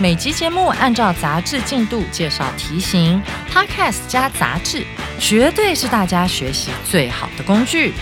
[0.00, 4.84] 每集节目按照杂志进度介绍题型，Podcast 加杂志，
[5.18, 7.92] 绝对是大家学习最好的工具。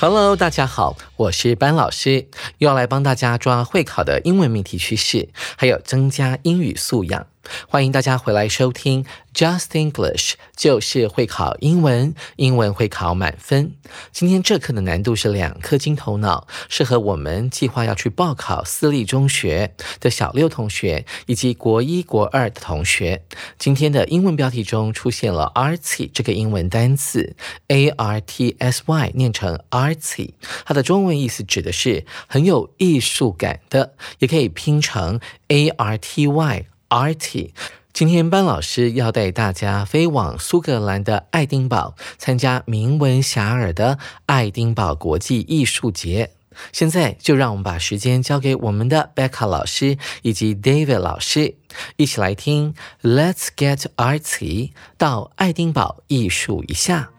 [0.00, 2.26] Hello，大家好，我是班老师，
[2.58, 7.26] 又要来帮大家抓会考的英文命题趋势，还有增加英语素养。
[7.68, 13.74] 欢迎大家回来收听 Just English，就是会考英文，英文会考满分。
[14.12, 23.22] 今天这课的难度是两颗金头脑，适合我们计划要去报考私立中学的小六同学，以及国一、国二的同学。
[23.58, 27.36] 今天的英文标题中出现了 artsy 这个英文单词
[27.68, 30.32] ，a r t s y 念成 artsy，
[30.64, 36.66] 它的中文意思指的是很有艺术感的，也可以拼成 a r t y。
[36.88, 37.50] Arty，
[37.92, 46.30] 今天班老师要带大家飞往苏格兰的爱丁堡，参加名闻遐迩的爱丁堡国际艺术节。
[46.72, 51.54] 现在就让我们把时间交给我们的 Becca 老师以及 David 老师，
[51.96, 57.10] 一起来听 Let's Get Arty，到爱丁堡艺术一下。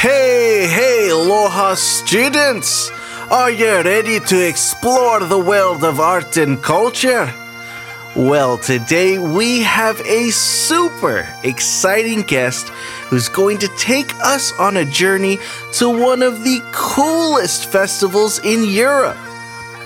[0.00, 2.88] Hey, hey, Aloha students!
[3.30, 7.30] Are you ready to explore the world of art and culture?
[8.16, 12.70] Well, today we have a super exciting guest
[13.10, 15.38] who's going to take us on a journey
[15.74, 19.18] to one of the coolest festivals in Europe.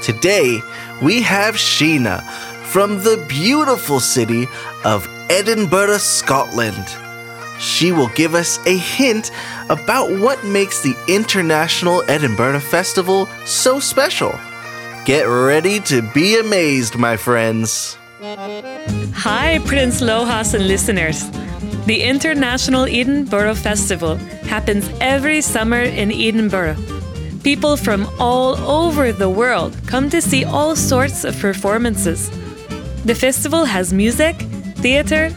[0.03, 0.62] Today,
[1.03, 2.22] we have Sheena
[2.62, 4.47] from the beautiful city
[4.84, 6.97] of Edinburgh, Scotland.
[7.62, 9.31] She will give us a hint
[9.71, 14.34] about what makes the International Edinburgh Festival so special.
[15.05, 17.97] Get ready to be amazed, my friends.
[19.15, 21.31] Hi, Prince Lohas and listeners.
[21.87, 24.17] The International Edinburgh Festival
[24.50, 26.77] happens every summer in Edinburgh.
[27.44, 32.29] People from all over the world come to see all sorts of performances.
[33.05, 34.34] The festival has music,
[34.83, 35.31] theatre,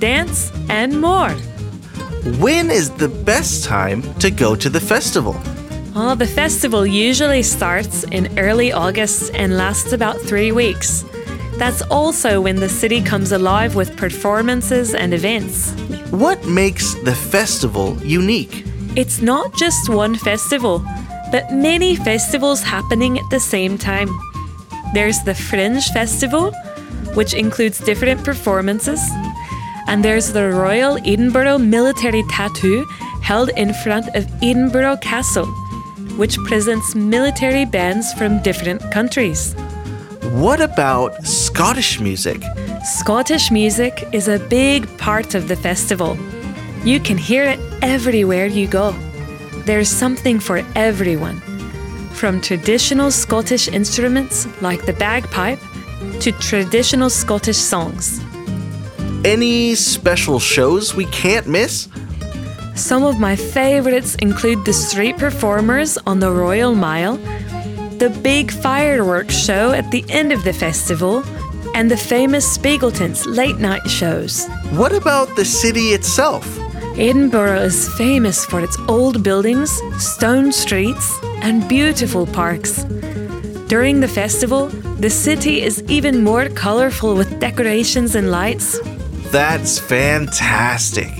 [0.00, 1.36] dance, and more.
[2.22, 5.40] When is the best time to go to the festival?
[5.94, 11.02] Well, the festival usually starts in early August and lasts about three weeks.
[11.54, 15.72] That's also when the city comes alive with performances and events.
[16.10, 18.66] What makes the festival unique?
[18.96, 20.84] It's not just one festival,
[21.32, 24.10] but many festivals happening at the same time.
[24.92, 26.52] There's the Fringe Festival,
[27.14, 29.00] which includes different performances,
[29.90, 32.86] and there's the Royal Edinburgh Military Tattoo
[33.22, 35.46] held in front of Edinburgh Castle,
[36.16, 39.52] which presents military bands from different countries.
[40.30, 42.40] What about Scottish music?
[42.84, 46.16] Scottish music is a big part of the festival.
[46.84, 48.92] You can hear it everywhere you go.
[49.66, 51.40] There's something for everyone.
[52.12, 55.58] From traditional Scottish instruments like the bagpipe
[56.20, 58.20] to traditional Scottish songs.
[59.24, 61.88] Any special shows we can't miss?
[62.74, 67.18] Some of my favorites include the street performers on the Royal Mile,
[67.98, 71.22] the big fireworks show at the end of the festival,
[71.74, 74.48] and the famous Spiegeltons late night shows.
[74.70, 76.58] What about the city itself?
[76.98, 82.84] Edinburgh is famous for its old buildings, stone streets, and beautiful parks.
[83.68, 84.68] During the festival,
[84.98, 88.78] the city is even more colorful with decorations and lights.
[89.30, 91.12] That's fantastic.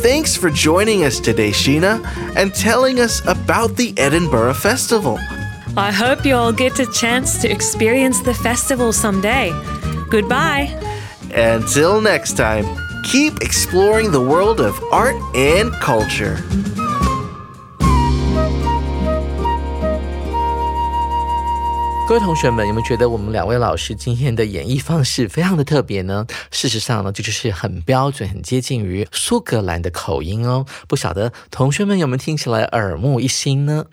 [0.00, 2.02] Thanks for joining us today, Sheena,
[2.34, 5.18] and telling us about the Edinburgh Festival.
[5.76, 9.50] I hope you all get a chance to experience the festival someday.
[10.08, 10.68] Goodbye.
[11.34, 12.64] Until next time,
[13.04, 16.38] keep exploring the world of art and culture.
[22.10, 26.26] 各位同学们，有没有觉得我们两位老师今天的演绎方式非常的特别呢？
[26.50, 30.66] 事实上呢，这就是很标准、很接近于苏格兰的口音哦。
[30.88, 33.84] 不晓得同学们有没有听起来耳目一新呢？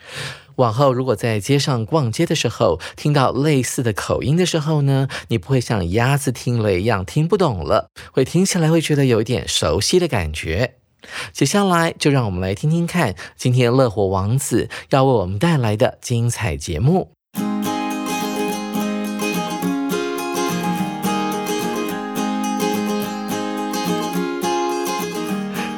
[0.56, 10.74] 往后如果在街上逛街的时候听到类似的口音的时候呢，你不会像鸭子听了一样听不懂了，会听起来会觉得有一点熟悉的感觉。
[11.32, 17.17] 接下来就让我们来听听看今天乐活王子要为我们带来的精彩节目。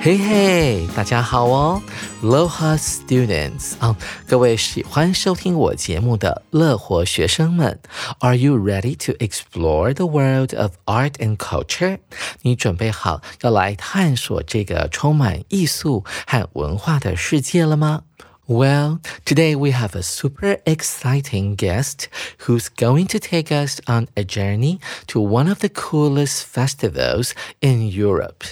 [0.00, 1.82] 嘿嘿，大家好哦，
[2.22, 3.96] Loha students 啊，
[4.28, 7.80] 各位喜欢收听我节目的乐活学生们，
[8.18, 12.00] Are you ready to explore the world of art and culture？
[12.42, 18.02] 你准备好要来探索这个充满艺术和文化的世界了吗？
[18.46, 22.08] Well, today we have a super exciting guest
[22.40, 27.30] who's going to take us on a journey to one of the coolest festivals
[27.60, 28.44] in Europe.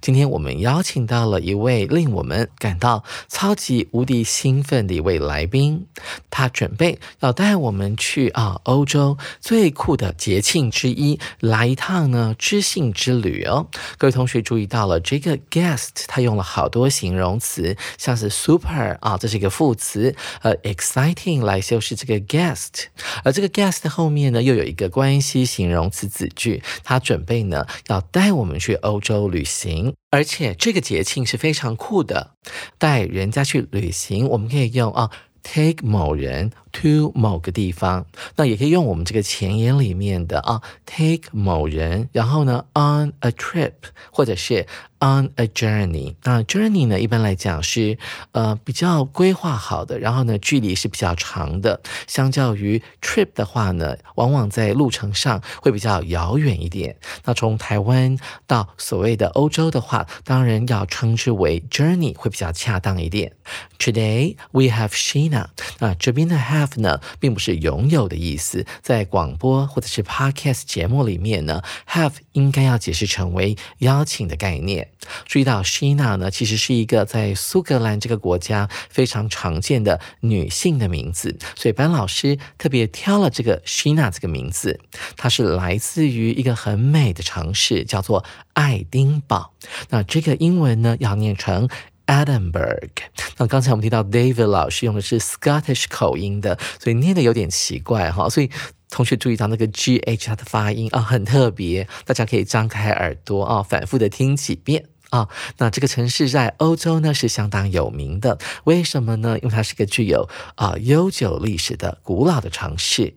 [0.00, 5.86] 今天我们邀请到了一位令我们感到超级无敌兴奋的一位来宾，
[6.30, 13.66] 他准备要带我们去啊欧洲最酷的节庆之一来一趟呢知性之旅哦。
[13.98, 22.84] 各位同学注意到了，这个 guest 他用了好多形容词，像是 super 啊，这是一个副词，呃，exciting 来修饰这个 guest，
[23.24, 29.65] 而这个 guest 后面呢又有一个关系形容词子句，他准备呢要带我们去欧洲旅行。
[29.66, 32.30] 行而且这个节庆是非常酷的，
[32.78, 35.10] 带人家去旅行，我们可以用啊
[35.42, 43.72] ，take 某人 to 某个地方，那也可以用我们这个前言里面的啊，take 某人，然后呢，on a trip，
[44.12, 44.66] 或者是。
[44.98, 47.98] On a journey，那 journey 呢，一般来讲是
[48.32, 51.82] 呃比较规划好的，然后呢距离是比较长的。
[52.06, 56.96] 相较于 trip 的话呢，往往在路程上会比较遥远一点。
[57.24, 58.16] 那从台湾
[58.46, 63.32] 到所谓的欧洲的话，当然要称之为 journey 会比较恰当一点。
[63.78, 65.48] Today we have Sheena，
[65.78, 74.88] 那这边的 have 呢，并不是拥有的意思，在广播或者是 podcast 节目里面呢，have 应该要解释成为邀请的概念。
[75.26, 84.80] 注意到，Sheena 呢，其实是一个在苏格兰这个国家非常常见的女性的名字，所以班老师特别挑了这个 Sheena 这个名字。
[85.16, 89.52] 它是来自于一个很美的城市，叫做爱丁堡。
[89.90, 91.68] 那这个英文呢，要念成
[92.06, 92.88] Edinburgh。
[93.36, 98.28] 那刚才我们提到 David 老师用的是 Scottish 口音的，所以念的有点奇怪哈。
[98.28, 98.50] 所以
[98.88, 105.28] 同学注意到那个 G H 它的发音啊，很特别，大家可以张开耳朵啊，反复的听几遍啊。
[105.58, 109.38] 那这个城市在欧洲呢是相当有名的，为什么呢？
[109.42, 113.14] 因为它是个具有啊悠久历史的古老的城市。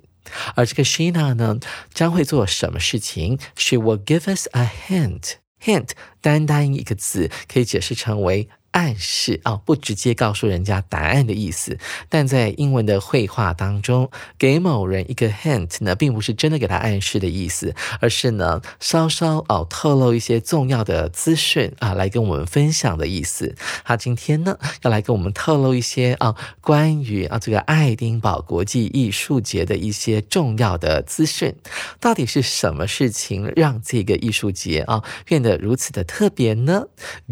[0.56, 1.58] 而这个 Sheena 呢，
[1.94, 5.34] 将会做什么事情？She will give us a hint.
[5.64, 5.90] Hint
[6.22, 8.50] 单单一个字可以解释成为。
[8.72, 11.78] 暗示啊，不直接告诉人家答案的意思，
[12.08, 23.56] 但在英文的绘画当中，给某人一个 hint 呢，并不是真的给他暗示的意思，而是呢，稍稍哦透露一些重要的资讯啊，来跟我们分享的意思。
[23.84, 31.56] 他今天呢，要来跟我们透露一些啊，关于啊这个爱丁堡国际艺术节的一些重要的资讯。
[32.00, 36.86] 到底是什么事情让这个艺术节啊变得如此的特别呢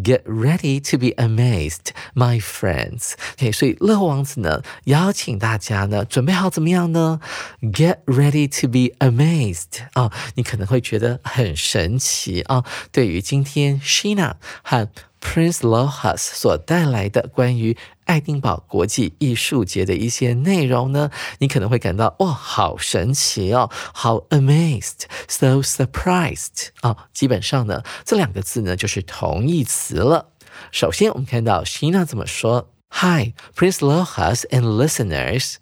[0.04, 3.14] ？Get ready to be Amazed, my friends.
[3.34, 7.20] OK，所以乐王子呢，邀请大家呢，准备好怎么样呢
[7.62, 10.12] ？Get ready to be amazed 啊！
[10.36, 12.64] 你可能会觉得很神奇啊。
[12.94, 27.10] 对于今天 Sheena 和 Prince Lohas 所带来的关于爱丁堡国际艺术节的一些内容呢，你可能会感到哇，好神奇哦，好 amazed，so surprised 啊。
[27.14, 30.30] 基本上呢，这两个字呢，就是同义词了。
[30.71, 35.57] 首先，我们看到 Sheena 怎么说：“Hi, Prince Lohas and listeners.”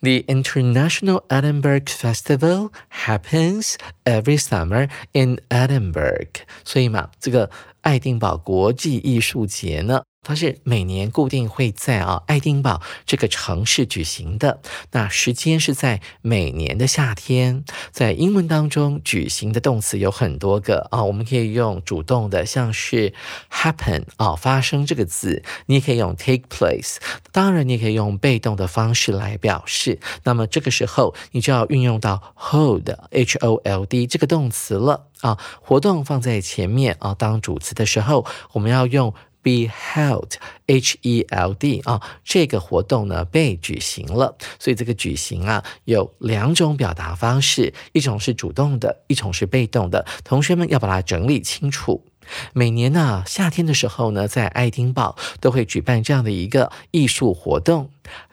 [0.00, 2.70] The International Edinburgh Festival
[3.04, 3.74] happens
[4.04, 6.42] every summer in Edinburgh。
[6.64, 7.50] 所以嘛，这个
[7.83, 10.01] 爱丁堡国际艺术节呢。
[10.25, 14.61] 它是每年固定会在啊爱丁堡这个城市举行的，
[14.93, 17.65] 那时间是在每年的夏天。
[17.91, 23.13] 在英文当中，举行的动词有很多个啊，我们可以用主动的，像是
[23.51, 26.95] happen 啊发生这个字，你也可以用 take place。
[27.33, 29.99] 当然，你也可以用被动的方式来表示。
[30.23, 35.39] 那么这个时候，你就要运用到 hold h o l d 这个动词了啊。
[35.59, 39.11] 活动放在前面啊，当主词的时候，我们要用。
[39.45, 40.35] be held,
[40.67, 50.05] h e l d 啊，这个活动呢被举行了，所以这个举行啊有两种表达方式，一种是主动的，一种是被动的。
[50.23, 52.05] 同学们要把它整理清楚。
[52.53, 57.89] 每年呢夏天的时候呢，在爱丁堡都会举办这样的一个艺术活动。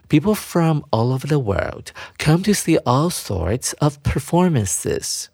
[0.09, 1.87] People from all over the world
[2.18, 5.25] come to see all sorts of performances.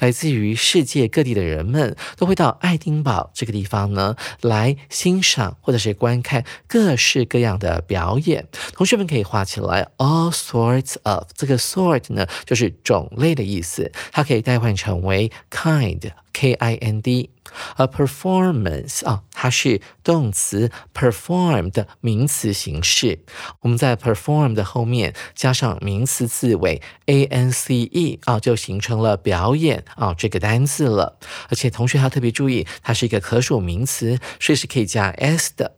[0.00, 8.46] 来自于世界各地的人们都会到爱丁堡这个地方呢，来欣赏或者是观看各式各样的表演。
[8.72, 16.10] 同学们可以画起来，all sorts of 这个 sort 呢，就是种类的意思，它可以代换成为 kind。
[16.30, 23.20] K I N D，a performance 啊，它是动词 perform 的名词形式。
[23.60, 31.20] 我们在 perform 的后面加上名词字尾 a n c e 啊，就形成了表演啊这个单字了。
[31.48, 35.76] 而且同学要特别注意，它是一个可数名词，所以是可以加 s 的。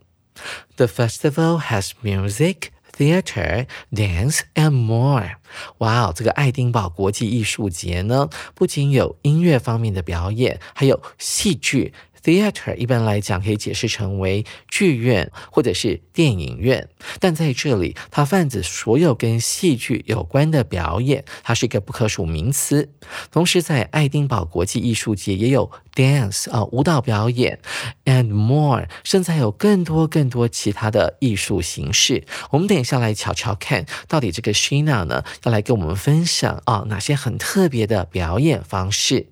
[0.77, 2.71] The festival has music.
[2.97, 5.37] Theater, dance, and more.
[5.79, 11.95] 哇哦，这个爱丁堡国际艺术节呢，不仅有音乐方面的表演，还有戏剧。
[12.23, 22.91] Theater 一般来讲可以解释成为剧院或者是电影院，但在这里它泛指所有跟戏剧有关的表演，它是一个不可数名词。
[23.31, 27.59] 同时，在爱丁堡国际艺术节也有 dance 啊舞蹈表演
[28.05, 32.25] ，and more，甚至还有更多更多其他的艺术形式。
[32.51, 39.29] 我们等一下来瞧瞧看，到底这个 Shina 呢要来跟我们分享啊哪些很特别的表演方式。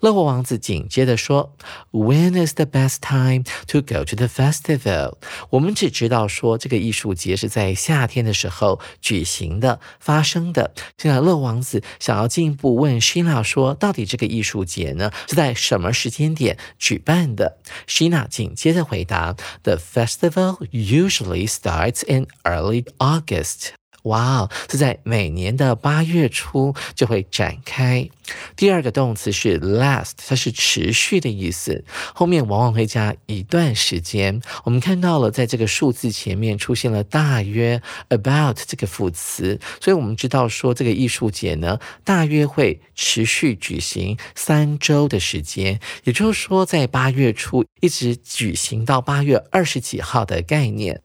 [0.00, 1.54] 乐活王子紧接着说
[1.92, 5.14] ：“When is the best time to go to the festival？”
[5.50, 10.72] 我们只知道说这个艺术节是在夏天的时候举行的、发生的。
[10.96, 28.08] 现在乐王子想要进一步问 Shina 说：“到底这个艺术节呢是在什么时间点举办的？”Shina 紧接着回答：“The festival usually starts in early August.” 哇哦，是在每年的八月初就会展开。
[28.56, 34.40] 第二个动词是 last，它是持续的意思，后面往往会加一段时间。
[34.64, 51.00] 我们看到了，在这个数字前面出现了大约 about 这个副词，所以我们知道说这个艺术节呢，大约会持续举行三周的时间，也就是说，在八月初一直举行到八月二十几号的概念。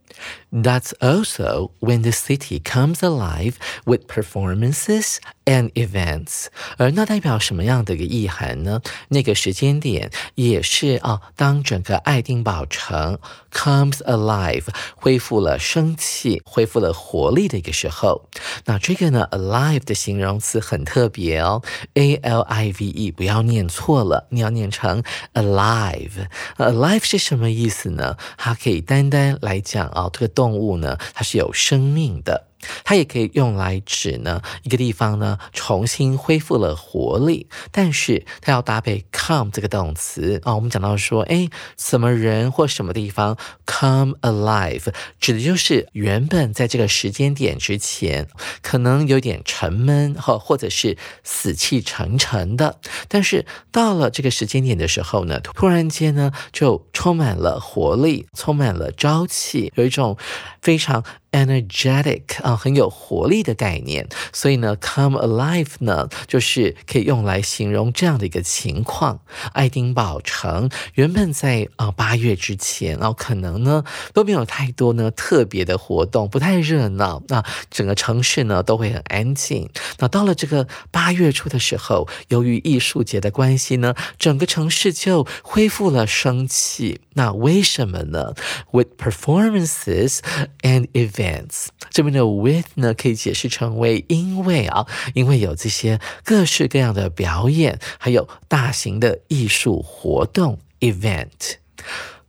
[0.52, 3.54] That's also when the city comes comes alive
[3.86, 6.48] with performances and events。
[6.78, 8.82] 而那代表什么样的一个意涵呢？
[9.10, 13.18] 那个时间点也是啊，当整个爱丁堡城
[13.52, 18.28] comes alive，恢复了生气、恢复了活力的一个时候。
[18.66, 21.62] 那这个呢，alive 的形容词很特别哦
[21.94, 26.28] ，a l i v e，不要念错了，你要念成 alive。
[26.58, 28.18] alive 是什么意思呢？
[28.38, 30.10] 它可以单单来讲啊。
[30.12, 32.48] 这个动物呢，它是有生命的。
[32.84, 40.55] 它也可以用来指呢一个地方呢重新恢复了活力，但是它要搭配 come 这个动词啊。
[40.55, 48.27] 我们讲到说，哎，什么人或什么地方 come alive，指的就是原本在这个时间点之前
[48.62, 60.17] 可能有点沉闷或或者是死气沉沉的，但是到了这个时间点的时候呢，突然间呢就充满了活力，充满了朝气，有一种
[60.63, 61.03] 非常。
[61.34, 69.20] energetic 啊，很有活力的概念，所以呢，come alive 呢，就是可以用来形容这样的一个情况。
[69.53, 79.67] 爱丁堡城原本在啊八月之前，然后可能呢都没有太多呢特别的活动，不太热闹，那整个城市呢都会很安静。
[79.98, 87.01] 那到了这个八月初的时候，由于艺术节的关系呢，整个城市就恢复了生气。
[87.13, 88.34] 那为什么呢
[88.72, 90.20] ？With performances
[90.62, 91.67] and events.
[91.89, 101.58] 这边的 with 呢，可以解释成为因为啊，因为有这些各式各样的表演，还有大型的艺术活动 event。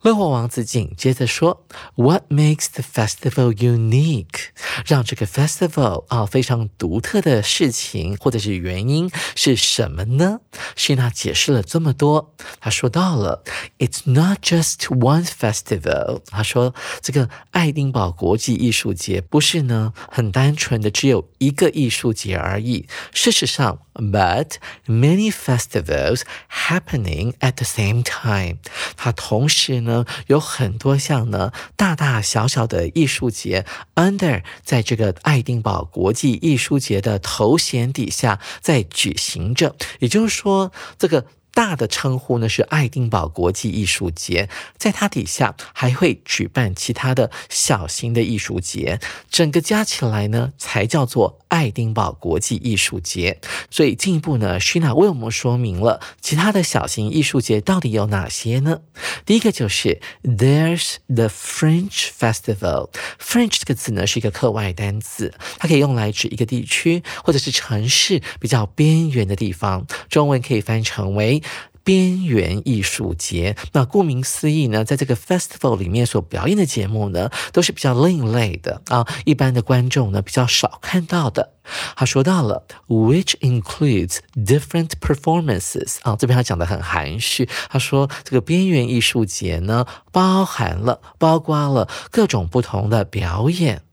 [0.03, 4.51] 乐活王子紧接着说：“What makes the festival unique？
[4.85, 10.39] 让这个 festival 啊非常独特的事情或者是原因是什么呢？”
[10.77, 13.43] 希娜解释了这么多，他说到了：“
[13.77, 22.87] It's not just one festival。”他说这个爱丁堡国际艺术节不是呢很单纯的只有一个艺术节而已。
[23.13, 24.51] 事实上，but
[24.87, 26.21] many festivals
[26.69, 28.59] happening at the same time。
[28.95, 29.89] 它同时呢。
[30.28, 33.64] 有很多项呢，大大小小的艺术节
[33.96, 39.76] ，under 在这个爱丁堡国际艺术节的头衔底下在举行着。
[40.00, 48.98] 也就是说，这个大的称呼呢是爱丁堡国际艺术节，在它底下还会举办其他的小型的艺术节，
[49.30, 53.40] 整个加起来呢才叫做爱丁堡国际艺术节。
[53.70, 58.80] 所以进一步呢，Shina 为我们说明了其他的小型艺术节到底有哪些呢？
[59.24, 62.90] 第一个就是 There's the French Festival。
[63.20, 71.40] French 这个字呢是一个课外单词，它可以用来指一个地区或者是城市比较边缘的地方，中文可以翻成为。
[71.82, 81.52] 边缘艺术节，那顾名思义呢，在这个 festival 里面所表演的节目呢，都是比较另类的啊，一般的观众呢比较少看到的。
[81.96, 93.83] 他说到了，which includes different performances 啊，这边他讲的很含蓄，他说这个边缘艺术节呢，包含了包括了各种不同的表演。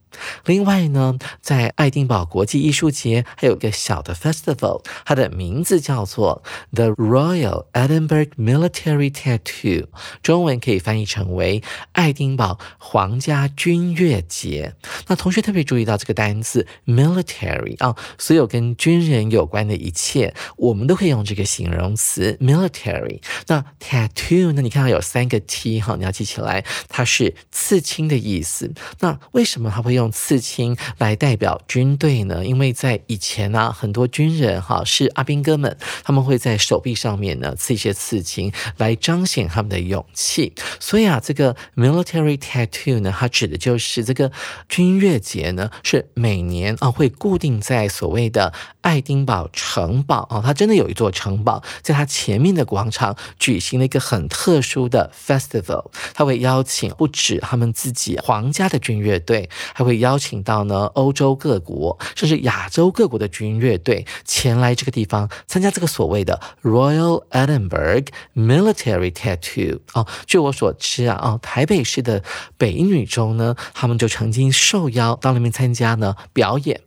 [0.44, 6.42] 另外呢，在爱丁堡国际艺术节还有个小的 festival，它的名字叫做
[6.72, 9.86] The Royal Edinburgh Military Tattoo，
[10.22, 14.74] 中文可以翻译成为爱丁堡皇家军乐节。
[15.06, 23.20] 那同学特别注意到这个单词 military 啊，所有跟军人有关的一切，我们都可以用这个形容词 military。
[23.46, 24.60] 那 tattoo 呢？
[24.60, 28.72] 你看到有三个 t 哈，你要记起来，它是刺青的意思。
[29.00, 30.01] 那为什么它会用？
[30.02, 32.44] 用刺青来代表军队呢？
[32.44, 40.52] 因为在以前呢，很多军人哈是阿兵哥们，他们会在手臂上面呢刺一些刺青，来彰显他们的勇气。
[40.80, 44.32] 所以啊，这个 military tattoo 呢，它指的就是这个
[44.68, 59.91] 军乐节呢，是每年啊会固定在所谓的爱丁堡城堡啊，它真的有一座城堡，在它前面的广场举行了一个很特殊的 festival，他会邀请不止他们自己皇家的军乐队，还会。
[59.98, 70.06] 邀请到呢欧洲各国，甚至亚洲各国的军乐队前来这个地方参加这个所谓的 Royal Edinburgh Military Tattoo 哦。
[70.26, 72.22] 据我所知啊，哦台北市的
[72.56, 76.80] 北女中呢，他们就曾经受邀到那边参加呢表演。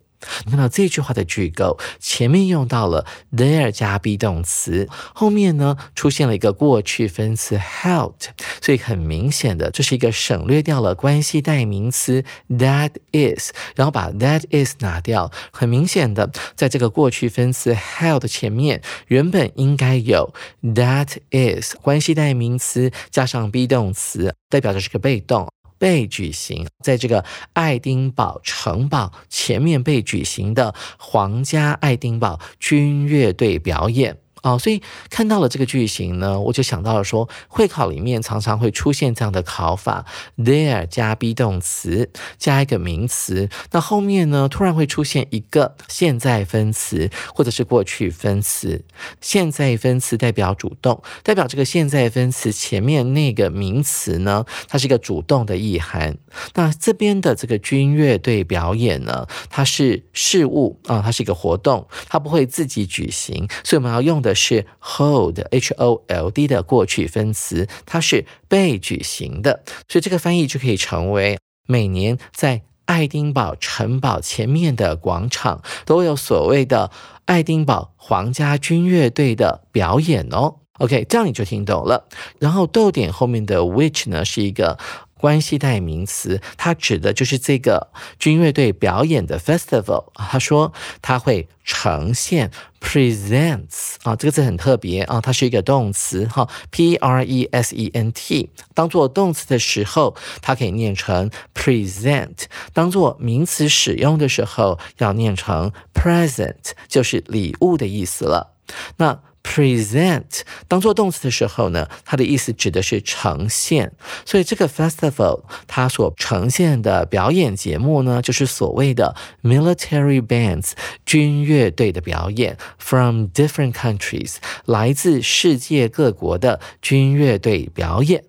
[0.44, 8.14] 你看到这句话的句构，前面用到了 there 加 be 动词，后面呢出现了一个过去分词 held，
[8.60, 25.48] 所以很明显的这是一个省略掉了关系代名词 that is，然后把 that is 拿掉，很明显的在这个过去分词 held 前面原本应该有 that is 关系代名词加上 be 动词，代表的是个被动。
[25.78, 34.25] 被举行在这个爱丁堡城堡前面被举行的皇家爱丁堡军乐队表演。
[34.42, 40.04] 哦，所以看到了这个句型呢，我就想到了说，会考里面常常会出现这样的考法
[40.38, 48.84] ：there 加 be 动词加一个名词，那后面呢突然会出现一个现在分词或者是过去分词。
[49.20, 56.16] 现在分词代表主动，代表这个现在分词前面那个名词呢，它是一个主动的意涵。
[56.54, 64.36] 那这边的这个军乐队表演呢，它是事物啊，它是一个活动，它不会自己举行，所以我们要用的。
[64.36, 76.90] 是 hold，h o l d 的过去分词，它是被举行的，所以这个翻译就可以成为每年在爱丁堡城堡前面的广场都有所谓的
[77.24, 80.56] 爱丁堡皇家军乐队的表演哦。
[80.78, 82.06] OK，这样你就听懂了。
[82.38, 84.78] 然后逗点后面的 which 呢是一个。
[85.18, 90.12] 关系代名词，它指的就是这个军乐队表演的 festival。
[90.14, 92.50] 他说它会呈现
[92.86, 98.48] presents 啊，这个字很特别啊，它是一个动词哈，p r e s e n t。
[98.74, 102.28] 当做动词的时候，它可以念成 present；
[102.72, 108.54] 当做名词使用的时候，要念成 present，就是礼物的意思了。
[108.98, 113.92] 那 Present 当做动词的时候呢，它的意思指的是呈现。
[114.24, 120.72] 所以这个 festival 它所呈现的表演节目呢，就是所谓的 military bands
[121.06, 128.24] 军乐队的表演，from different countries 来自世界各国的军乐队表演。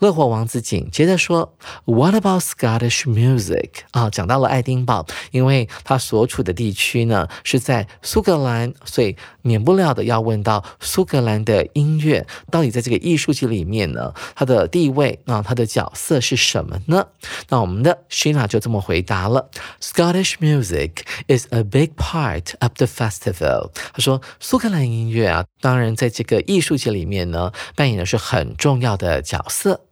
[0.00, 17.06] 乐活王子紧接着说：“What about Scottish music？” 啊，讲到了爱丁堡，因为他所处的地区呢是在苏格兰，所以免不了的要问到苏格兰的音乐到底在这个艺术节里面呢，它的地位啊，它的角色是什么呢？
[17.50, 29.82] 那我们的 Shina 就这么回答了：“Scottish music is a big part of the festival。”他说，苏格兰音乐啊，当然在这个艺术节里面呢，扮演的是很重要的角色。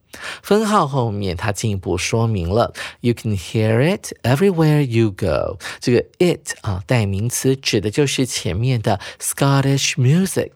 [0.43, 5.59] 分号后面，它进一步说明了，You can hear it everywhere you go。
[5.81, 10.51] 这个 it 啊，代名词指的就是前面的 Scottish music。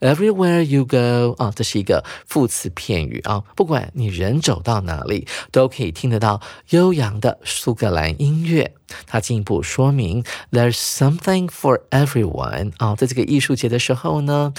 [0.00, 8.74] Everywhere you go 啊，这是一个副词片语啊，不管你人走到哪里，都可以听得到悠扬的苏格兰音乐。
[9.06, 14.52] 它进一步说明，There's something for everyone 啊，在这个艺术节的时候呢，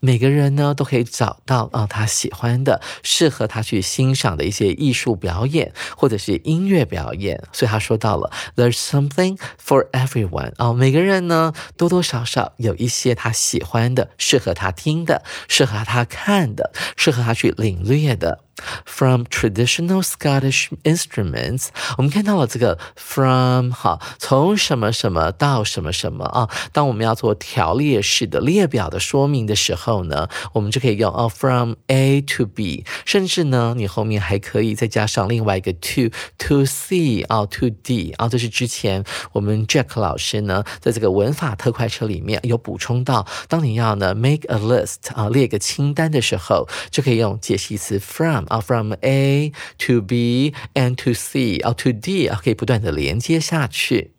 [0.00, 7.42] 每个人呢都可以找到啊他喜欢的、适合他去欣赏的一些艺术表演或者是音乐表演。
[7.52, 18.40] 所以他说到了，There's something for everyone 啊，每个人呢多多少少有一些他喜欢的、适合他听的、适合他看的、适合他去领略的。
[18.84, 26.48] From traditional Scottish instruments，我们看到了这个 from 哈，从什么什么到什么什么啊。
[26.72, 38.28] 当我们要做条列式的列表的说明的时候呢，我们就可以用哦，from A to B，甚至呢，你后面还可以再加上另外一个 to to C 啊，to D 啊。
[38.28, 48.46] 这是之前我们 Jack 老师呢，在这个文法特快车里面有补充到，当你要呢 make a list 啊，列个清单的时候，就可以用解析词 from。
[48.48, 54.12] 啊，from A to B and to C 啊，to D 啊，可以不断的连接下去。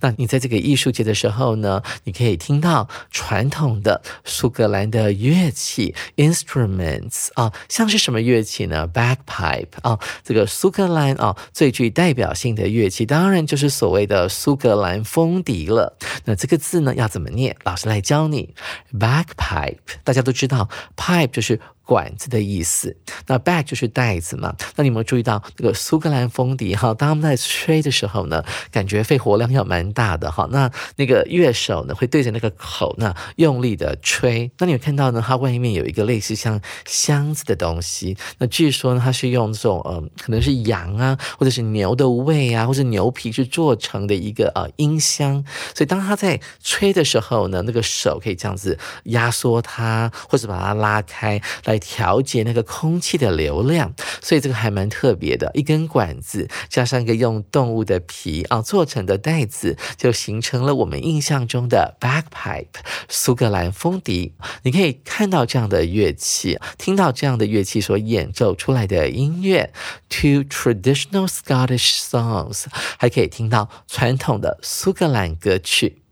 [0.00, 15.96] 那你在这个艺术节的时候呢，你可以听到传统的苏格兰的乐器 instruments 啊，像是什么乐器呢？bagpipe 啊，这个苏格兰啊最具代表性的乐器，当然就是所谓的苏格兰风笛了。
[16.24, 17.56] 那这个字呢要怎么念？
[17.62, 18.52] 老师来教你。
[18.92, 22.96] bagpipe，大家都知道，pipe 就是管子的意思，
[23.28, 24.52] 那 bag 就是袋子嘛。
[24.74, 26.92] 那你有没有注意到那个苏格兰风笛哈？
[26.94, 28.42] 当他们在吹的时候呢，
[28.72, 29.52] 感觉肺活量。
[29.52, 35.22] 要蛮大的哈，那那个乐手呢会对着那个口呢用力的吹，那你有看到呢？
[35.22, 59.42] 它外面有一个类似像箱子的东西，那据说呢它是用这种呃可能是羊啊或者是牛的胃啊或者牛皮去做成的一个呃音箱，所以当他在吹的时候呢，那个手可以这样子压缩它或者把它拉开来来调节那个空气的流量，所以这个还蛮特别的，一根管子加上一个用动物的皮啊做成的袋。
[59.52, 62.68] 子就形成了我们印象中的 bagpipe
[63.08, 64.34] 苏格兰风笛。
[64.62, 69.72] 你可以看到这样的乐器，听到这样的乐器所演奏出来的音乐
[70.08, 72.64] ，two traditional Scottish songs，
[72.98, 76.02] 还可以听到传统的苏格兰歌曲。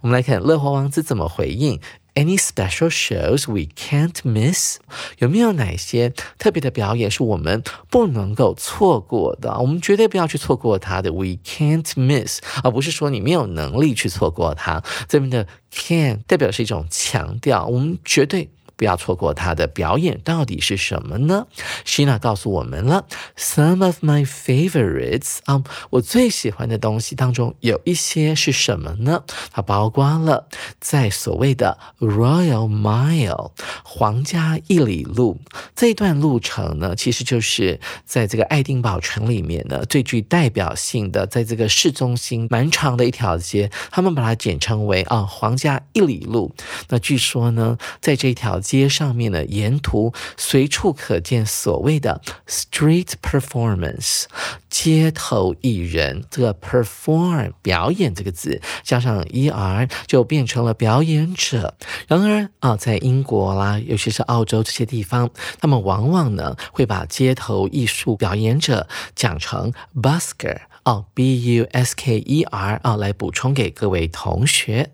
[0.00, 1.80] 我们来看乐活王子怎么回应。
[2.18, 4.78] Any special shows we can't miss？
[5.18, 9.56] 有没有哪些特别的表演是我们不能够错过的？
[9.60, 11.12] 我们绝对不要去错过它的。
[11.12, 14.82] We can't miss，而不是说你没有能力去错过它。
[15.08, 18.50] 这边的 can 代表是一种强调，我们绝对。
[18.78, 21.48] 不要错过他的表演，到底是什么呢
[21.84, 29.24] ？Shina 告诉我们了，Some of my favorites 啊，我最喜欢的东西当中有一些是什么呢？
[29.50, 30.46] 它包括了
[30.78, 33.50] 在所谓的 Royal Mile
[33.82, 35.40] 皇家一里路
[35.74, 46.54] 这一段路程呢，其实就是在这个爱丁堡城里面呢最具代表性的，在这个市中心蛮长的一条街，他们把它简称为啊皇家一里路。
[46.90, 48.60] 那据说呢，在这条。
[48.68, 54.24] 街上面的，沿途随处可见所谓的 street performance，
[54.68, 56.22] 街头艺人。
[56.30, 61.78] 这个 perform 表演这个字加上 er 就变成了表演者。
[62.08, 74.90] 然而啊，在英国啦，尤其是澳洲这些地方，他们往往呢会把街头艺术表演者讲成 busker 哦，b u s k e r 啊，来补充给各位同学。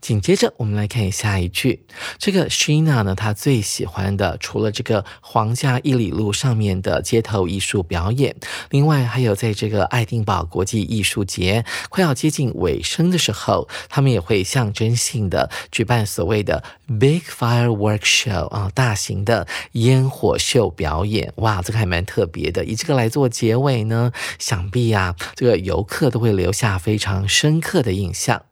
[0.00, 1.84] 紧接着，我们来看下一句。
[2.18, 8.34] 这个 Shina 呢，她最喜欢的除了这个皇家一里路上面的街头艺术表演，
[8.70, 21.32] 另外还有在这个爱丁堡国际艺术节快要接近尾声的时候，他们也会象征性的举办所谓的 Big Firework Show 啊，大型的烟火秀表演。
[21.36, 22.64] 哇，这个还蛮特别的。
[22.64, 28.42] 以这个来做结尾呢，想必呀，这个游客都会留下非常深刻的印象。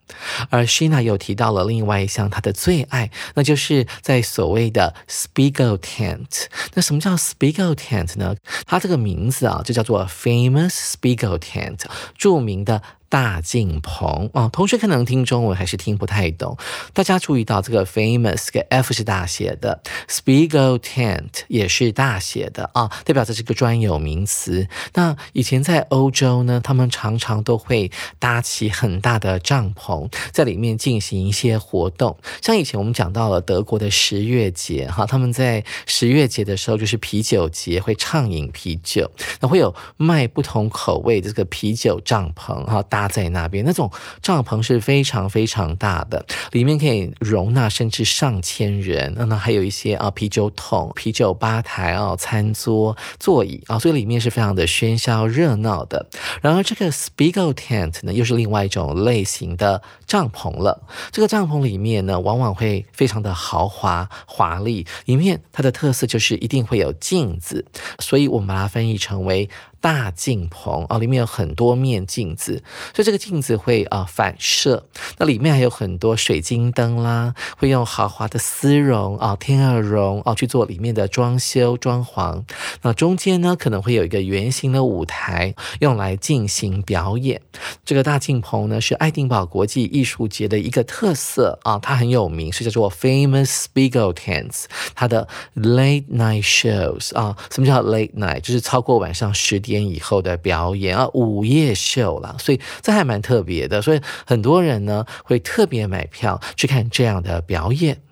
[0.51, 6.47] 而 Shina 又提到了另外一项她的最爱，那就是在所谓的 Spiegel Tent。
[6.75, 8.35] 那什么叫 Spiegel Tent 呢？
[8.67, 11.81] 它这个名字啊，就叫做 Famous Spiegel Tent，
[12.17, 16.57] 著名的大镜棚哦，同学可能听中文还是听不太懂。
[16.93, 24.67] 大家注意到这个 famous 个 F 是大写的，Spiegel tent 也是大写的啊，代表着这个专有名词。
[24.95, 32.17] 那以前在欧洲呢，他们常常都会搭起很大的帐篷，在里面进行一些活动。
[32.43, 43.05] 像以前我们讲到了德国的十月节哈，他们在十月节的时候就是啤酒节，会畅饮啤酒，那会有卖不同口味的这个啤酒帐篷哈搭。
[43.15, 43.89] 在那边，那种
[44.23, 49.13] 帐篷是非常非常大的，里面可以容纳甚至上千人。
[49.17, 56.09] 那那还有一些啊啤酒桶、啤酒吧台啊、餐桌、座椅啊，所以里面是非常的喧嚣热闹的。
[56.43, 60.83] 然而，这个 Spiegel tent 呢，又是另外一种类型的帐篷了。
[61.13, 67.65] 这个帐篷里面呢，往往会非常的豪华华丽，里面它的特色就是一定会有镜子，
[68.01, 69.49] 所以我们把它翻译成为。
[69.85, 72.63] 大镜棚啊，里面有很多面镜子，
[72.95, 74.87] 所以这个镜子会啊反射。
[75.19, 82.43] 那里面还有很多水晶灯啦，会用豪华的丝绒啊、天鹅绒啊去做里面的装修装潢。
[82.81, 87.43] 那中间呢，可能会有一个圆形的舞台，用来进行表演。
[87.85, 94.65] 这个大镜棚呢，是爱丁堡国际艺术节的一个特色啊，它很有名，是叫做 Famous Spiegel Tents。
[94.95, 98.41] 它的 Late Night Shows 啊，什么叫 Late Night？
[98.41, 99.74] 就是超过晚上十点。
[99.83, 108.04] 以后的表演啊，午夜秀了，所以这还蛮特别的，所以很多人呢会特别买票去看这样的表演。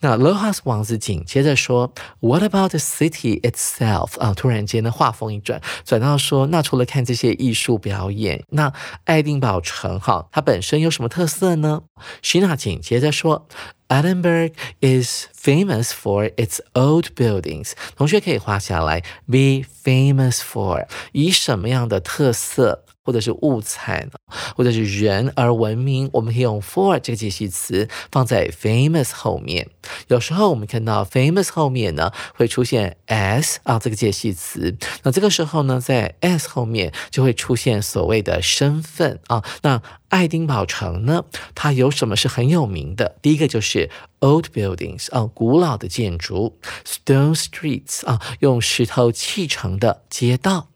[0.00, 8.72] 那 Lohas 王子紧接着说：“What about the city itself？” 啊，突然间呢，话锋一转，转到说：“那除了看这些艺术表演，那
[9.04, 11.82] 爱丁堡城哈，它本身有什么特色呢？”
[12.22, 13.46] Shina 紧接着说。
[13.86, 17.72] Edinburgh is famous for its old buildings。
[17.94, 22.83] 同学可以画下来，be famous for 以什么样的特色？
[23.04, 24.08] 或者是物产，
[24.56, 29.68] 或者是人而闻名，我们可以用 for 这个介系词放在 famous 后面。
[30.08, 39.44] 有时候我们看到 famous 后面呢会出现 s 啊这个介系词，那这个时候呢在 s 后面就会出现所谓的身份啊。
[39.62, 43.16] 那爱丁堡城呢，它有什么是很有名的？
[43.20, 43.90] 第一个就是
[44.20, 50.68] old buildings 啊，古老的建筑；stone streets 啊，用石头砌成的街道。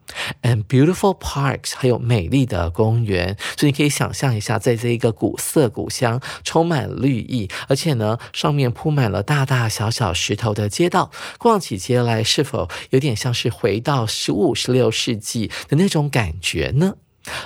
[0.42, 16.94] And beautiful parks，还有美丽的公园，所以你可以想象一下，在这一个古色古香、充满绿意，而且呢，上面铺满了大大小小石头的街道，逛起街来是否有点像是回到十五、十六世纪的那种感觉呢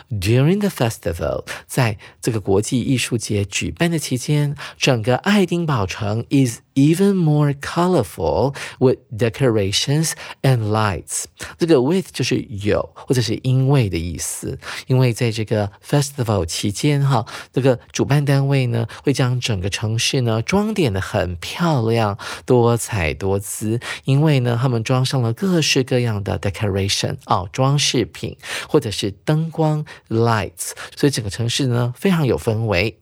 [0.09, 11.25] ？During the festival，在这个国际艺术节举办的期间，整个爱丁堡城 is even more colorful with decorations and lights。
[11.59, 28.37] 这个 with 就是有或者是因为的意思，因为在这个 festival 期间，哈，这个主办单位呢会将整个城市呢装点的很漂亮、多彩多姿，因为呢他们装上了各式各样的 decoration 哦装饰品
[28.69, 29.85] 或者是灯光。
[30.09, 32.99] Lights，所以整个城市呢非常有氛围。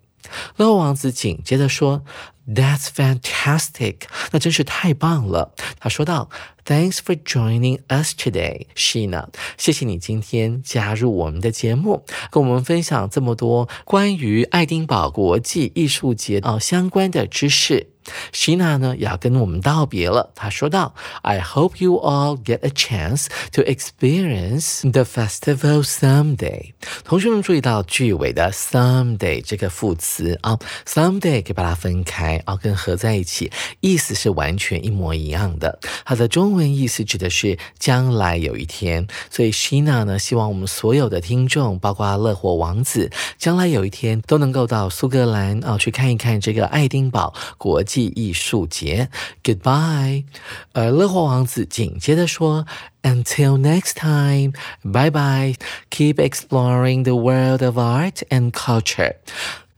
[0.56, 2.04] 乐王子紧接着说
[2.48, 6.30] ：“That's fantastic，那真是太棒了。”他说道
[6.64, 9.28] ：“Thanks for joining us today，Sheena。
[9.56, 17.88] 谢谢你今天加入我们的节目，跟我们分享这么多关于爱丁堡国际艺术节啊相关的知识。”
[18.32, 20.30] Shina 呢也要跟我们道别了。
[20.34, 26.72] 她说道：“I hope you all get a chance to experience the festival someday。”
[27.04, 35.78] 同学们注意到句尾的 “someday” 这个副词啊，“someday” 可以把它分开啊，跟合在一起，意思是完全一模一样的。
[36.04, 39.06] 它的中文意思指的是将来有一天。
[39.30, 47.99] 所以 Shina 呢希望我们所有的听众，包括乐活王子，将来有一天都能够到苏格兰啊去看一看这个爱丁堡国际。
[47.99, 49.09] 记艺术节，
[49.43, 50.25] Goodbye。
[50.73, 52.65] 而乐活王子紧接着说，
[53.03, 59.15] Until next time，bye bye。Keep exploring the world of art and culture。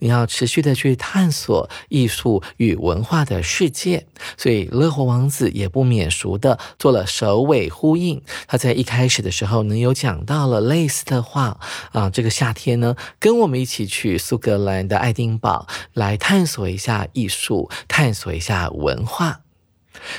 [0.02, 4.04] 你要持续的去探索艺术与文化的世界，
[4.36, 8.20] 所以乐活王子也不免俗的做了首尾呼应。
[8.48, 11.60] 他在一开始的时候呢，有讲到了类似的话
[11.92, 19.42] 啊，这个夏天呢，跟我们一起去苏格兰的爱丁堡来探索一下艺术，探索一下文化。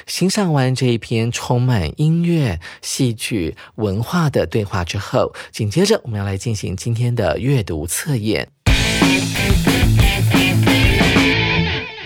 [0.07, 8.47] 欣赏完这一篇充满音乐、戏剧、文化的对话之后，紧接着我们要来进行今天的阅读测验。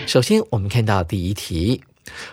[0.08, 1.82] 首先，我们看到第一题。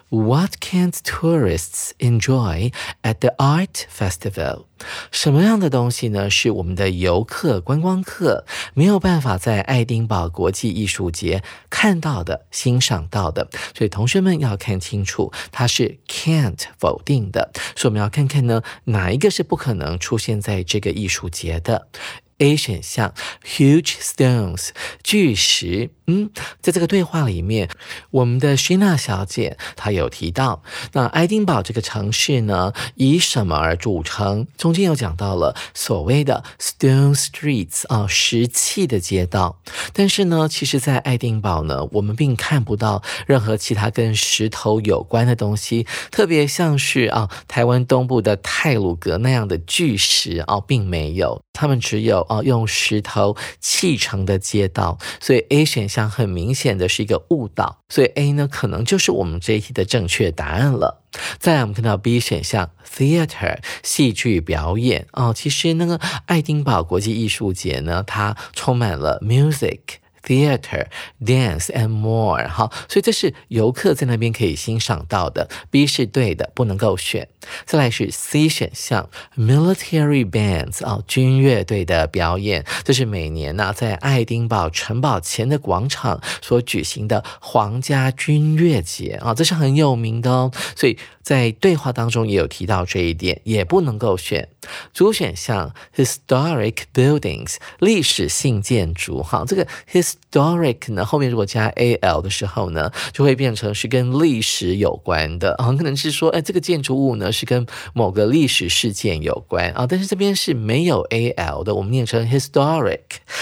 [0.08, 4.68] What can't tourists enjoy at the art festival？
[5.12, 6.30] 什么样的东西呢？
[6.30, 13.50] 是我们的游客、观光客没有办法在爱丁堡国际艺术节看到的、欣赏到的。
[13.78, 21.90] 所以同学们要看清楚，它是 can't 否定的，所以我们要看看呢，哪一个是不可能出现在这个艺术节的。
[22.38, 23.14] A 选项
[23.46, 25.90] ，huge stones，巨石。
[26.08, 26.30] 嗯，
[26.62, 27.70] 在这个对话里面，
[28.12, 30.62] 我们的 Shina 小姐她有提到，
[30.94, 34.48] 那爱丁堡这个城市呢，以什么而著称？
[34.58, 39.60] 中间有讲到了所谓的 stone streets 啊，石砌的街道。
[39.94, 52.26] 但是呢，其实，在爱丁堡呢，我们并看不到任何其他跟石头有关的东西，特别像是啊，台湾东部的泰鲁格那样的巨石啊，并没有，他们只有。
[52.28, 61.02] 哦，用石头砌成的街道，所以 A 选项项很明显的是一个误导，所以 A 呢可能就是我们这一题的正确答案了。
[61.40, 69.80] 再来，我们看到 B 选项 theater 戏剧表演哦，其实那个爱丁堡国际艺术节呢，它充满了 music。
[70.26, 70.88] Theater,
[71.24, 75.48] dance and more，好，所以这是游客在那边可以欣赏到的。
[75.70, 77.28] B 是对的，不能够选。
[77.66, 79.08] 再来是 C 选项
[79.38, 90.52] ，military bands，哦，军乐队的表演，这是每年呢在爱丁堡城堡前的广场所举行的皇家军乐节啊，这是很有名的哦。
[90.76, 94.48] 所以在对话当中也有提到这一点，也不能够选。
[94.94, 109.88] 主选项 historic buildings，历史性建筑，哈，这个 historic 呢，后面如果加 al 的时候呢，就会变成是跟历史有关的，很可能是说，哎，这个建筑物呢是跟某个历史事件有关啊。
[109.88, 113.00] 但是这边是没有 al 的，我们念成 historic，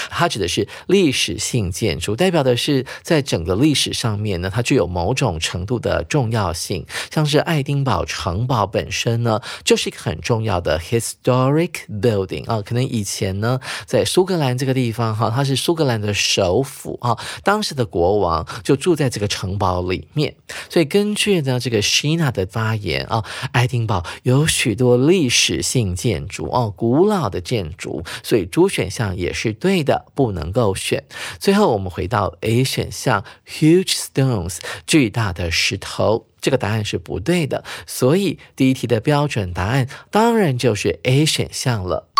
[0.08, 6.86] 它指的是历史性建筑，代表的是在整个历史上面呢，它具有某种程度的重要性。
[7.10, 12.62] 像是爱丁丁堡城堡本身呢，就是一个很重要的 historic building 啊。
[12.62, 16.62] 可能以前呢，在苏格兰这个地方哈，它是苏格兰的首。
[16.64, 20.34] 府啊，当时的国王就住在这个城堡里面，
[20.70, 31.04] 所以根据呢这个 Sheena 的发言啊，爱丁堡有许多历史性建筑哦，古老的建筑，所以主选项也是对的，不能够选。
[31.38, 34.56] 最后我们回到 A 选项，huge stones
[34.86, 42.10] 巨大的石头，这个答案是不对的，所以第一题的标准答案当然就是 A 选项了。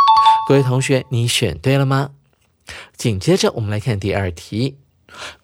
[0.49, 2.13] 各位同学，你选对了吗？
[2.97, 4.79] 紧接着，我们来看第二题。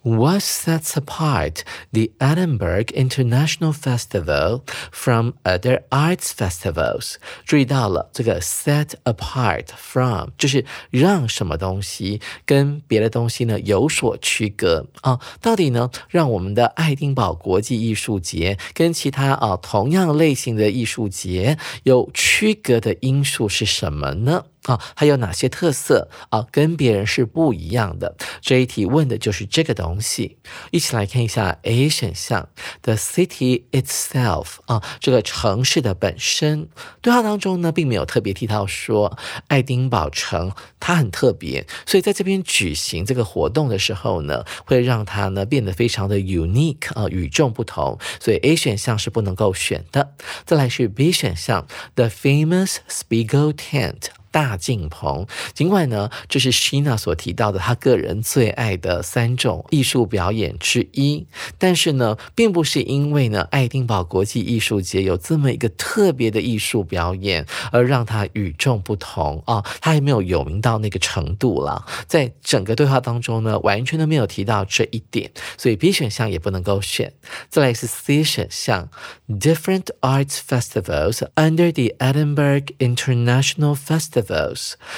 [0.03, 7.15] What sets apart the Edinburgh International Festival from other arts festivals？
[7.45, 15.21] 注意到了，这个 set apart from 就是让什么东西跟别的东西呢有所区隔啊？
[15.41, 24.45] 到底呢，让我们的爱丁堡国际艺术节跟其他啊同样类型的艺术节有区隔的因素是什么呢？
[24.65, 26.47] 啊，还有哪些特色啊？
[26.53, 28.17] 跟别人是不一样的。
[28.41, 30.39] 这一题问的就是这个东西。
[30.71, 32.49] 一起来看一下 A 选项
[32.83, 36.69] ，the city itself 啊，这个城市的本身。
[37.01, 39.19] 对话当中呢，并没有特别提到说
[39.49, 47.99] 爱丁堡城它很特别，所以在这边举行这个活动的时候呢，会让它呢变得非常的 unique 啊，与众不同。
[48.21, 50.15] 所以 A 选项是不能够选的。
[50.45, 54.20] 再来是 B 选项，the famous Spiegel tent。
[54.31, 61.27] 大镜棚，尽管呢，这是 Shina 所提到的他个人最爱的三种艺术表演之一，
[61.59, 71.85] 但是呢，并不是因为呢，爱丁堡国际艺术节有这么一个特别的艺术表演而让他与众不同啊，他还没有有名到那个程度了。
[72.07, 77.13] 在整个对话当中呢，完全都没有提到这一点，所以 B 选项也不能够选。
[77.49, 78.89] 再来是 C 选项
[79.29, 84.20] ，Different arts festivals under the Edinburgh International Festival。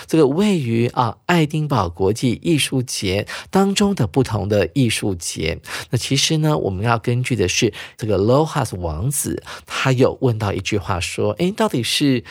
[0.07, 5.59] 这个位于啊爱丁堡国际艺术节当中的不同的艺术节，
[5.91, 12.25] 那其实呢，我们要根据的是这个 Lohas 王子，他有问到一句话说，哎，到底是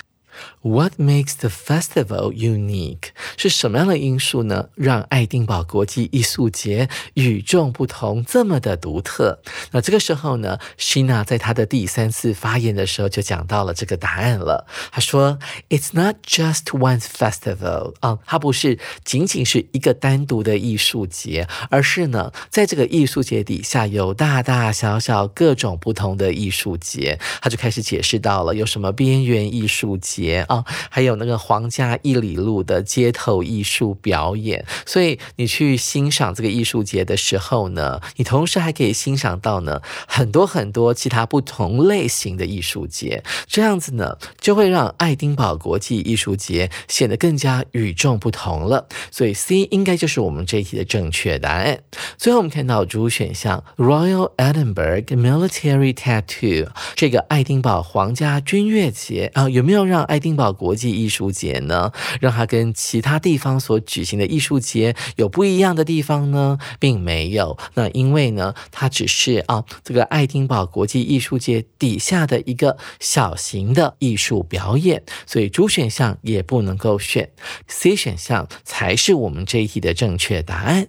[0.62, 3.10] ？What makes the festival unique？
[3.38, 4.70] 是什么样的因素呢？
[4.76, 9.39] 让爱丁堡国际艺术节与众不同，这么的独特？
[9.72, 14.67] 那这个时候呢，希娜在她的第三次发言的时候就讲到了这个答案了。
[14.91, 15.39] 她说
[15.70, 30.21] ：“It's not just one festival 啊，它不是仅仅是一个单独的艺术节，而是呢，在这个艺术节底下有大大小小各种不同的艺术节。”他就开始解释到了有什么边缘艺术节。
[30.22, 34.64] 节啊，还有那个皇家一里路的街头艺术表演。
[34.86, 48.88] 所以你去欣赏这个艺术节的时候呢，你同时还可以欣赏到呢很多很多其他不同类型的艺术节，这样子呢就会让爱丁堡国际艺术节显得更加与众不同了。
[49.10, 51.80] 所以 C 应该就是我们这一题的正确答案。
[52.18, 66.57] 最后我们看到主选项 Royal Edinburgh Military Tattoo 这个爱丁堡皇家军乐节啊，有没有让爱丁堡国际艺术节呢，让它跟其他地方所举行的艺术节有不一样的地方呢？
[66.82, 67.57] 并没有。
[67.76, 77.30] 那因为呢，它只是啊这个爱丁堡国际艺术节底下的一个小型的艺术表演，所以主选项也不能够选。
[77.68, 80.88] C 选项才是我们这一题的正确答案。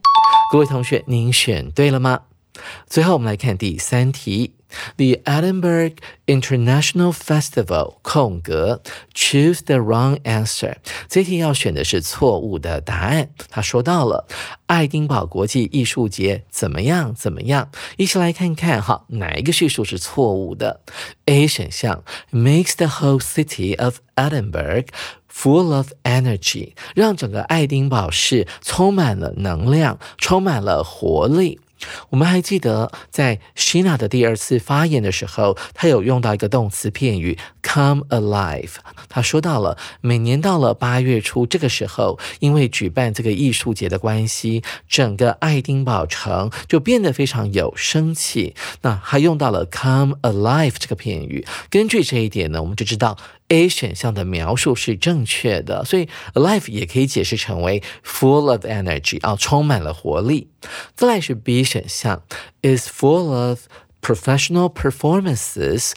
[0.52, 2.22] 各位同学，您选对了吗？
[2.88, 4.54] 最后，我们来看第三题。
[4.96, 5.94] The Edinburgh
[6.26, 8.82] International Festival 空格
[9.14, 10.76] choose the wrong answer。
[11.08, 13.30] 这题要选的是错误的答案。
[13.50, 14.26] 他说到了
[14.66, 20.80] 爱丁堡国际艺术节怎么样怎么样，一起来看看哈，哪一个叙述是错误的
[21.26, 22.02] ？A 选项
[22.32, 24.86] makes the whole city of Edinburgh
[25.30, 31.60] full of energy，让整个爱丁堡市充满了能量，充满了活力。
[32.10, 38.74] 我们还记得，在 Shina 的第二次发言的时候，他有用到一个动词片语 come alive。
[39.08, 48.54] 他说到了，每年到了八月初这个时候，因为举办这个艺术节的关系，整个爱丁堡城就变得非常有生气。
[48.82, 51.46] 那还用到了 come alive 这个片语。
[51.70, 53.16] 根据这一点呢，我们就知道。
[53.52, 60.48] A 选项的描述是正确的，所以 alive 也可以解释成为 full of energy 啊，充满了活力。
[60.96, 62.22] 再来是 B 选项
[62.62, 63.66] ，is full of
[64.00, 65.92] professional performances。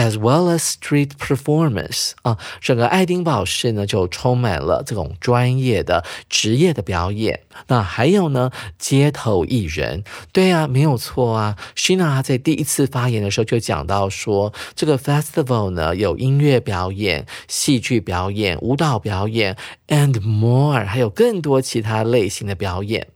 [0.00, 7.40] As well as street performance 啊，整个爱丁堡市呢就充满了这种专业的职业的表演。
[7.66, 11.58] 那还有呢，街头艺人，对啊，没有错啊。
[11.76, 19.56] Shina 在第一次发言的时候就讲到说，这个 festival 呢有音乐表演、戏剧表演、舞蹈表演
[19.88, 23.08] ，and more，还有更多其他类型的表演。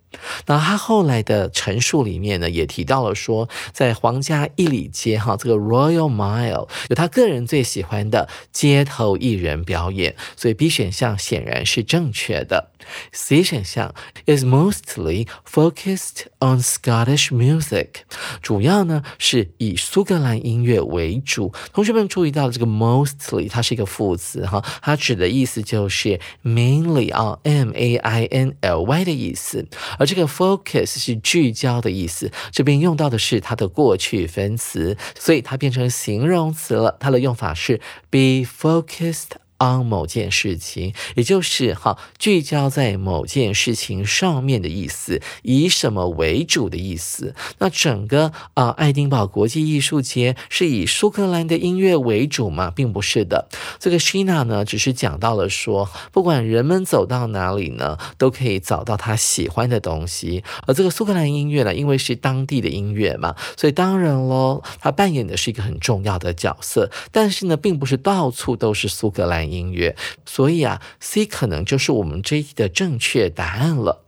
[0.46, 12.70] 那他后来的陈述里面呢，也提到了说，在皇家一里街哈，这个 Royal Mile 有他个人最喜欢的街头艺人表演，所以 B 选项显然是正确的。
[13.12, 13.94] C 选项
[14.26, 17.88] is mostly focused on Scottish music，
[18.42, 21.52] 主要呢是以苏格兰音乐为主。
[21.72, 29.66] 同学们注意到这个 mostly，它是一个副词哈，它指的意思就是 mainly 啊，M A I N L Y 的意思。
[29.98, 36.96] 而这个 focus 是聚焦的意思，这边用到的是它的过去分词，所以它变成形容词了。
[37.00, 37.80] 它的用法是
[38.10, 39.43] be focused。
[39.64, 47.34] On 某件事情，也就是哈聚焦在某件事情上面的意思，以什么为主的意思。
[47.58, 52.70] 那整个啊爱丁堡国际艺术节是以苏格兰的音乐为主吗？
[52.70, 53.48] 并不是的。
[53.78, 60.44] 这个 Shina 呢，只是讲到了说，不管人们走到哪里呢，都可以找到他喜欢的东西。
[60.66, 66.90] 而这个苏格兰音乐呢，因为是当地的音乐嘛，所以当然喽，他扮演的是一个很重要的角色。
[67.10, 69.44] 但是呢，并不是到处都是苏格兰。
[69.54, 69.96] 音乐，
[70.26, 74.04] 所以啊，C 可能就是我们这一题的正确答案了。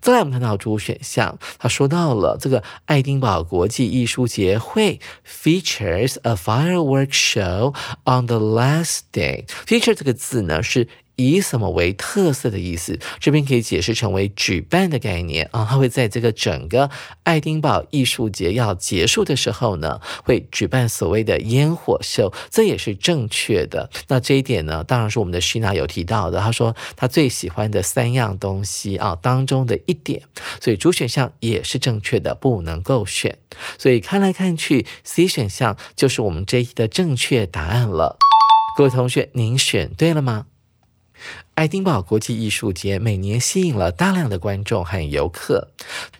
[0.00, 7.74] 再来，我们看到主选项，他说到了这个爱丁堡国际艺术节会 features a fireworks show
[8.04, 9.46] on the last day。
[9.66, 10.88] feature 这个字呢是。
[11.20, 16.88] 以什么为特色的意思，这边可以解释成为举办的概念啊，它会在这个整个
[17.24, 23.90] 爱丁堡艺术节要结束的时候呢，会举办所谓的烟火秀，这也是正确的。
[24.08, 30.22] 那这一点呢，当然是我们的徐娜有提到的，她说她最喜欢的三样东西啊当中的一点，
[30.60, 33.36] 所以主选项也是正确的，不能够选。
[33.76, 38.16] 所以看来看去，C 选项就是我们这一题的正确答案了。
[38.76, 40.46] 各位同学，您选对了吗？
[41.60, 45.68] 爱丁堡国际艺术节每年吸引了大量的观众和游客，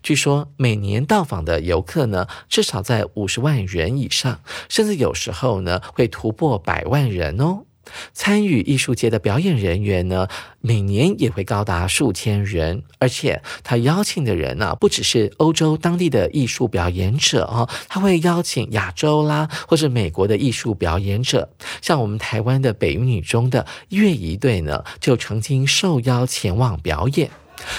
[0.02, 7.64] 据说每年到访的游客呢，至少在五十万人以上，甚至有时候呢会突破百万人哦。
[8.12, 10.28] 参与艺术节的表演人员呢，
[10.60, 21.48] 每年也会高达数千人，而且他邀请的人呢，不只是欧洲当地的艺术表演者哦，他会邀请亚洲啦，或是美国的艺术表演者，
[21.80, 27.30] 像我们台湾的北女中的乐仪队呢，就曾经受邀前往表演。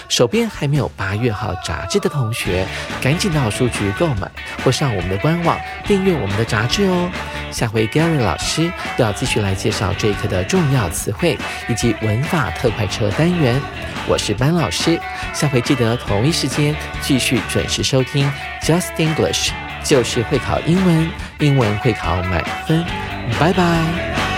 [0.10, 2.66] 手边还没有八月号杂志的同学，
[3.02, 4.30] 赶紧到书局购买，
[4.64, 7.10] 或上我们的官网订阅我们的杂志哦。
[7.52, 13.62] 下回 Gary 老师要继续来介绍这一课的重要词汇以及文法特快车单元。
[14.08, 15.00] 我是班老师，
[15.34, 19.52] 下回记得同一时间继续准时收听 Just English，
[19.84, 21.10] 就是会考英文，
[21.40, 22.86] 英文会考满分。
[23.40, 24.31] 拜拜。